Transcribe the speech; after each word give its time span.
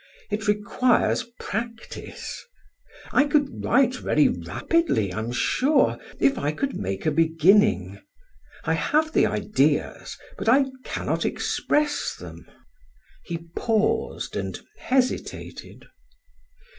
It 0.31 0.47
requires 0.47 1.25
practice. 1.39 2.43
I 3.11 3.25
could 3.25 3.63
write 3.63 3.97
very 3.97 4.27
rapidly, 4.29 5.13
I 5.13 5.19
am 5.19 5.31
sure, 5.31 5.99
if 6.19 6.39
I 6.39 6.53
could 6.53 6.75
make 6.75 7.05
a 7.05 7.11
beginning. 7.11 7.99
I 8.63 8.73
have 8.73 9.13
the 9.13 9.27
ideas 9.27 10.17
but 10.39 10.49
I 10.49 10.65
cannot 10.83 11.23
express 11.23 12.15
them." 12.19 12.49
He 13.25 13.45
paused 13.55 14.35
and 14.35 14.59
hesitated. 14.79 15.85